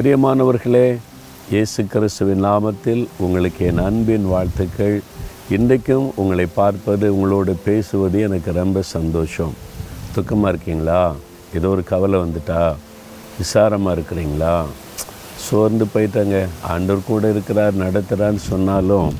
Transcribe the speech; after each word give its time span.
பிரியமானவர்களே 0.00 0.98
இயேசு 1.50 1.84
கிறிஸ்துவின் 1.84 2.44
நாமத்தில் 2.44 3.06
உங்களுக்கு 3.18 3.66
என் 3.66 3.78
அன்பின் 3.78 4.26
வாழ்த்துக்கள். 4.26 5.02
இன்றைக்கும் 5.50 6.12
உங்களை 6.16 6.46
பார்ப்பது 6.46 7.14
உங்களோடு 7.14 7.54
பேசுவது 7.54 8.20
எனக்கு 8.20 8.52
ரொம்ப 8.52 8.82
சந்தோஷம். 8.82 9.52
துக்கமாக 10.16 10.48
இருக்கீங்களா? 10.48 11.14
ஏதோ 11.54 11.68
ஒரு 11.68 11.84
கவலை 11.84 12.20
வந்துட்டா? 12.20 12.74
விசாரமாக 13.40 13.96
இருக்கிறீங்களா? 13.96 14.64
சோர்ந்து 15.36 15.86
போயிட்டாங்க. 15.94 16.46
ஆண்டவர் 16.62 17.06
கூட 17.06 17.30
இருக்கிறார் 17.30 17.74
நடத்துகிறான்னு 17.74 18.42
சொன்னாலும் 18.50 19.12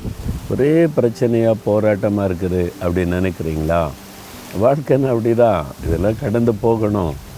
ஒரே 0.49 0.85
பிரச்சனையாக 0.85 1.63
போராட்டமாக 1.65 2.29
இருக்குது 2.29 2.71
அப்படின்னு 2.81 3.19
நினைக்கிறீங்களா? 3.19 3.87
வாழ்க்கைன்னு 4.61 5.11
அப்படிதான். 5.13 5.63
இதெல்லாம் 5.87 6.21
கடந்து 6.21 6.53
போகணும். 6.53 7.29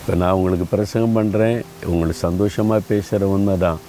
இப்போ 0.00 0.14
நான் 0.20 0.36
உங்களுக்கு 0.38 0.66
பிரசங்கம் 0.74 1.16
பண்ணுறேன் 1.16 1.58
உங்களுக்கு 1.92 2.18
சந்தோஷமாக 2.26 2.86
பேசுகிற 2.90 3.26
உண்மை 3.34 3.54
தான். 3.64 3.80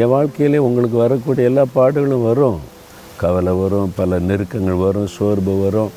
என் 0.00 0.12
வாழ்க்கையிலே 0.14 0.58
உங்களுக்கு 0.68 0.96
வரக்கூடிய 1.02 1.50
எல்லா 1.50 1.64
பாடுகளும் 1.76 2.26
வரும். 2.30 2.58
கவலை 3.22 3.52
வரும் 3.62 3.92
பல 3.98 4.18
நெருக்கங்கள் 4.28 4.82
வரும் 4.86 5.12
சோர்வு 5.16 5.52
வரும். 5.64 5.92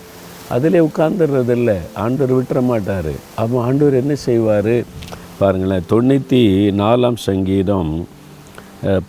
அதிலே 0.55 0.79
உட்கார்ந்துடுறது 0.87 1.53
இல்லை 1.59 1.77
ஆண்டவர் 2.03 2.35
விட்டுற 2.37 2.59
மாட்டார். 2.71 3.13
அப்போ 3.41 3.55
ஆண்டவர் 3.67 4.01
என்ன 4.01 4.13
செய்வார்? 4.27 4.75
பாருங்களேன் 5.39 5.89
தொண்ணூற்றி 5.93 6.41
நாலாம் 6.81 7.17
சங்கீதம் 7.29 7.91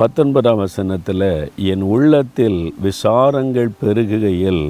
பத்தொன்பதாம் 0.01 0.63
வசனத்தில் 0.65 1.31
என் 1.73 1.85
உள்ளத்தில் 1.95 2.61
விசாரங்கள் 2.87 3.71
பெருகுகையில் 3.83 4.65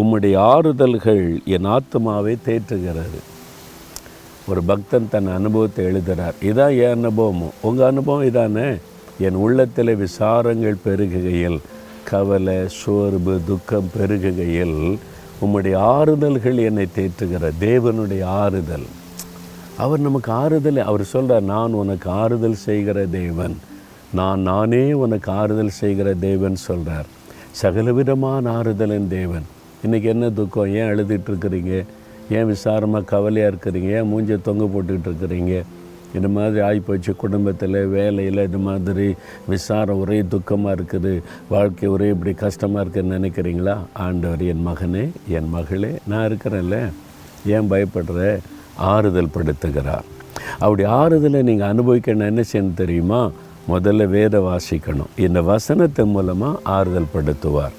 உம்முடைய 0.00 0.36
ஆறுதல்கள் 0.52 1.24
என் 1.56 1.68
ஆத்மாவை 1.76 2.36
தேற்றுகிறது. 2.48 3.20
ஒரு 4.48 4.62
பக்தன் 4.62 5.08
தன் 5.10 5.26
அனுபவத்தை 5.28 5.84
எழுதுகிறார் 5.84 6.36
இதான் 6.42 6.74
என் 6.82 6.90
அனுபவமும் 6.90 7.56
உங்கள் 7.60 7.86
அனுபவம் 7.86 8.26
இதானே? 8.26 8.78
என் 9.18 9.34
உள்ளத்தில் 9.34 9.90
விசாரங்கள் 9.96 10.76
பெருகுகையில் 10.84 11.58
கவலை 12.04 12.56
சோர்வு 12.68 13.40
துக்கம் 13.46 13.90
பெருகுகையில் 13.98 14.98
உம்முடைய 15.42 15.76
ஆறுதல்கள் 15.76 16.58
என்னை 16.64 16.86
தேற்றுகிற 16.96 17.50
தேவனுடைய 17.60 18.24
ஆறுதல். 18.24 18.86
அவர் 19.76 20.00
நமக்கு 20.00 20.32
ஆறுதல் 20.32 20.78
அவர் 20.78 21.04
சொல்கிறார் 21.04 21.42
நான் 21.42 21.72
உனக்கு 21.72 22.10
ஆறுதல் 22.10 22.54
செய்கிற 22.54 23.06
தேவன். 23.06 23.56
நான் 24.14 24.40
நானே 24.40 24.92
உனக்கு 24.92 25.32
ஆறுதல் 25.32 25.78
செய்கிற 25.82 26.14
தேவன் 26.14 26.56
சொல்கிறார் 26.56 27.08
சகலவிதமான 27.62 28.62
ஆறுதலின் 28.62 29.08
தேவன். 29.08 29.46
இன்றைக்கி 29.86 30.02
என்ன 30.02 30.30
துக்கம்? 30.30 30.74
ஏன் 30.74 30.90
அழுதுட்டு 30.90 31.30
இருக்கிறீங்க? 31.30 31.84
ஏன் 32.36 32.50
விசாரமாக 32.54 33.04
கவலையாக 33.12 33.52
இருக்கிறீங்க? 33.52 33.90
ஏன் 33.98 34.10
மூஞ்ச 34.12 34.38
தொங்க 34.48 34.64
போட்டுக்கிட்டு 34.72 35.10
இருக்கிறீங்க? 35.10 35.56
இந்த 36.16 36.28
மாதிரி 36.34 36.60
ஆகிப்போச்சு 36.66 37.12
குடும்பத்தில் 37.22 37.78
வேலையில் 37.94 38.42
இது 38.48 38.58
மாதிரி 38.58 39.06
விசாரம் 39.52 40.00
ஒரே 40.02 40.18
துக்கமாக 40.32 40.76
இருக்குது 40.76 41.12
வாழ்க்கை 41.48 41.88
ஒரே 41.94 42.08
இப்படி 42.14 42.32
கஷ்டமாக 42.44 42.82
இருக்குன்னு 42.84 43.18
நினைக்கிறீங்களா? 43.18 43.74
ஆண்டவர் 43.92 44.44
என் 44.52 44.66
மகனே 44.68 45.04
என் 45.38 45.50
மகளே 45.56 45.92
நான் 46.06 46.26
இருக்கிறேன்ல. 46.28 46.78
ஏன் 47.46 47.68
பயப்படுற? 47.72 48.38
ஆறுதல் 48.92 49.34
படுத்துகிறார். 49.34 50.06
அப்படி 50.64 50.84
ஆறுதலை 51.00 51.42
நீங்கள் 51.42 51.70
அனுபவிக்கணும் 51.72 52.30
என்ன 52.32 52.44
செய்யணும் 52.52 52.80
தெரியுமா? 52.82 53.30
முதல்ல 53.72 54.06
வேத 54.16 54.38
வாசிக்கணும். 54.40 55.12
இந்த 55.26 55.40
வசனத்தின் 55.42 56.14
மூலமாக 56.16 56.60
ஆறுதல் 56.76 57.12
படுத்துவார். 57.14 57.76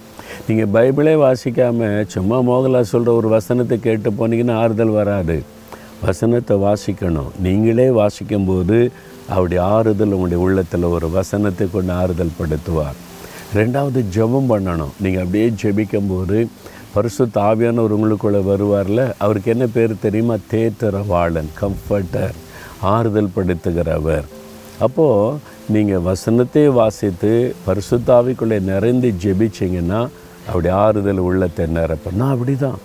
நீங்கள் 0.48 0.72
பைபிளே 0.76 1.14
வாசிக்காமல் 1.26 2.08
சும்மா 2.08 2.38
மோகலா 2.50 2.82
சொல்கிற 2.92 3.14
ஒரு 3.14 3.28
வசனத்தை 3.28 3.80
கேட்டு 3.80 4.10
போனீங்கன்னா 4.20 4.56
ஆறுதல் 4.62 4.98
வராது. 5.00 5.38
வசனத்தை 6.06 6.56
வாசிக்கணும். 6.58 7.30
நீங்களே 7.46 7.88
வாசிக்கும்போது 8.00 8.78
அவருடைய 9.34 9.64
ஆறுதல் 9.64 10.16
உங்களுடைய 10.16 10.44
உள்ளத்தில் 10.44 10.84
ஒரு 10.84 11.08
வசனத்தை 11.10 11.68
கொண்டு 11.72 11.94
ஆறுதல் 11.94 12.38
படுத்துவார். 12.40 12.98
ரெண்டாவது 13.56 14.00
ஜெபம் 14.16 14.50
பண்ணணும். 14.52 14.94
நீங்கள் 15.04 15.24
அப்படியே 15.24 15.48
ஜெபிக்கும்போது 15.62 16.48
பரிசு 16.94 17.26
ஆவியானவர் 17.50 17.96
உங்களுக்குள்ளே 17.96 18.42
வருவார்ல 18.52 19.02
அவருக்கு 19.18 19.52
என்ன 19.52 19.66
பேர் 19.68 19.94
தெரியுமா? 20.02 20.36
தேத்தரவாளன் 20.52 21.52
கம்ஃபர்டர் 21.62 22.38
ஆறுதல் 22.94 23.36
படுத்துகிறவர். 23.36 24.26
அப்போது 24.80 25.38
நீங்கள் 25.76 26.06
வசனத்தை 26.10 26.68
வாசித்து 26.80 27.34
பரிசுத்தாவிக்குள்ளே 27.68 28.58
நிறைந்து 28.72 29.14
ஜெபிச்சிங்கன்னா 29.24 30.02
அப்படி 30.50 30.70
ஆறுதல் 30.84 31.26
உள்ளத்தை 31.30 31.66
நிரப்ப 31.78 32.12
நான் 32.22 32.34
அப்படி 32.36 32.56
தான் 32.66 32.80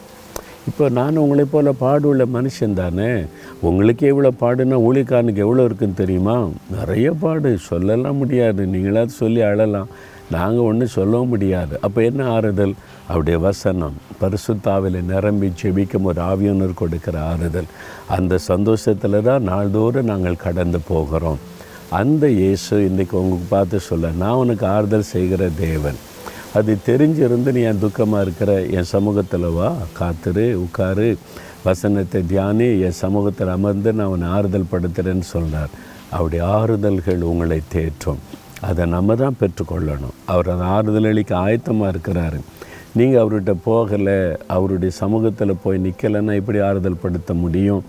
இப்போ 0.69 0.85
நான் 0.99 1.21
உங்களை 1.23 1.45
போல் 1.45 1.69
பாடுள்ள 1.83 2.23
மனுஷன் 2.37 2.77
தானே? 2.79 3.09
உங்களுக்கு 3.69 4.05
எவ்வளோ 4.13 4.31
பாடுனா 4.43 4.77
ஊழிக்கானுக்கு 4.89 5.43
எவ்வளோ 5.47 5.65
இருக்குன்னு 5.69 6.01
தெரியுமா? 6.01 6.37
நிறைய 6.77 7.09
பாடு 7.23 7.51
சொல்லலாம் 7.71 8.21
முடியாது. 8.23 8.63
நீங்களாவது 8.75 9.13
சொல்லி 9.23 9.43
அழலாம். 9.49 9.91
நாங்கள் 10.37 10.67
ஒன்றும் 10.69 10.95
சொல்லவும் 10.95 11.33
முடியாது. 11.35 11.75
அப்போ 11.87 12.01
என்ன 12.11 12.23
ஆறுதல்? 12.37 12.75
அவருடைய 13.09 13.39
வசனம். 13.49 13.99
பரிசுத்தாவில் 14.23 14.99
நிரம்பி 15.11 15.51
ஜெபிக்கும் 15.63 16.09
ஒரு 16.11 16.23
ஆவியனர் 16.31 16.81
கொடுக்கிற 16.83 17.17
ஆறுதல். 17.33 17.69
அந்த 18.17 18.39
சந்தோஷத்தில் 18.51 19.19
தான் 19.29 19.47
நாள்தோறும் 19.51 20.11
நாங்கள் 20.13 20.43
கடந்து 20.47 20.81
போகிறோம். 20.93 21.43
அந்த 22.01 22.25
இயேசு 22.41 22.75
இன்றைக்கி 22.89 23.17
உங்களுக்கு 23.23 23.49
பார்த்து 23.55 23.87
சொல்ல 23.91 24.15
நான் 24.25 24.41
உனக்கு 24.45 24.67
ஆறுதல் 24.75 25.11
செய்கிற 25.15 25.51
தேவன். 25.67 26.01
அது 26.59 26.73
தெரிஞ்சிருந்து 26.89 27.53
நீ 27.55 27.61
என் 27.69 27.81
துக்கமாக 27.85 28.25
இருக்கிற? 28.25 28.51
என் 28.77 28.89
சமூகத்தில் 28.93 29.47
வா 29.57 29.69
காத்துரு 29.99 30.45
உட்காரு. 30.65 31.07
வசனத்தை 31.65 32.21
தியானி 32.31 32.69
என் 32.87 32.99
சமூகத்தில் 33.01 33.51
அமர்ந்து 33.55 33.93
நான் 33.99 34.13
உன்னை 34.15 34.29
ஆறுதல் 34.37 34.71
படுத்துகிறேன்னு 34.73 35.27
சொன்னார் 35.35 35.73
அவருடைய 36.17 36.43
ஆறுதல்கள் 36.57 37.23
உங்களை 37.31 37.59
தேற்றும். 37.75 38.21
அதை 38.69 38.85
நம்ம 38.95 39.15
தான் 39.23 39.39
பெற்றுக்கொள்ளணும். 39.41 40.15
அவர் 40.33 40.51
அந்த 40.55 40.67
ஆறுதல் 40.75 41.09
அளிக்க 41.11 41.33
ஆயத்தமாக 41.47 41.93
இருக்கிறாரு. 41.95 42.39
நீங்கள் 42.99 43.21
அவர்கிட்ட 43.23 43.55
போகலை 43.69 44.17
அவருடைய 44.57 44.93
சமூகத்தில் 45.03 45.61
போய் 45.65 45.85
நிற்கலைன்னா 45.87 46.35
எப்படி 46.41 46.61
ஆறுதல் 46.69 47.03
படுத்த 47.05 47.35
முடியும்? 47.45 47.83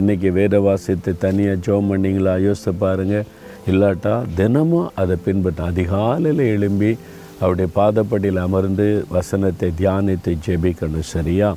இன்றைக்கி 0.00 0.30
வேத 0.38 0.60
வாசித்து 0.66 1.12
தனியாக 1.24 1.62
ஜோம் 1.66 1.88
பண்ணிங்களா? 1.92 2.34
யோசித்து 2.48 2.74
பாருங்கள் 2.82 3.26
இல்லாட்டா 3.70 4.14
தினமும் 4.40 4.90
அதை 5.02 5.16
பின்பற்ற 5.24 5.64
அதிகாலையில் 5.72 6.44
எழும்பி 6.56 6.92
அவருடைய 7.40 7.68
பாதப்படியில் 7.78 8.40
அமர்ந்து 8.46 8.86
வசனத்தை 9.16 9.68
தியானித்து 9.80 10.32
ஜெபிக்கணும் 10.46 11.10
சரியா? 11.14 11.50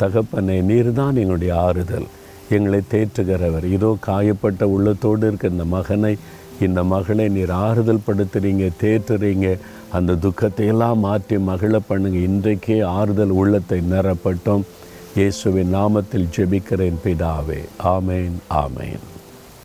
தகப்பனை 0.00 0.56
நீர் 0.70 0.90
தான் 0.92 1.16
எங்களுடைய 1.22 1.52
ஆறுதல். 1.66 2.08
எங்களை 2.56 2.80
தேற்றுகிறவர். 2.92 3.66
இதோ 3.76 3.90
காயப்பட்ட 4.08 4.62
உள்ளத்தோடு 4.74 5.26
இருக்க 5.26 5.54
இந்த 5.54 5.64
மகனை 5.76 6.12
இந்த 6.66 6.80
மகளை 6.92 7.26
நீர் 7.34 7.50
ஆறுதல் 7.50 8.04
படுத்துறீங்க 8.06 8.68
தேற்றுறீங்க. 8.82 9.48
அந்த 9.96 10.16
துக்கத்தை 10.24 10.66
எல்லாம் 10.66 10.98
மாற்றி 10.98 11.36
மகிழ 11.50 11.78
பண்ணுங்க. 11.90 12.18
இன்றைக்கே 12.30 12.78
ஆறுதல் 12.82 13.36
உள்ளத்தை 13.40 13.80
நிறப்பட்டோம் 13.92 14.64
இயேசுவின் 15.18 15.74
நாமத்தில் 15.76 16.32
ஜெபிக்கிறேன் 16.36 16.98
பிதாவே. 17.04 17.60
ஆமேன் 17.94 18.36
ஆமேன். 18.64 19.04